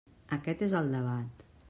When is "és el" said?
0.69-0.89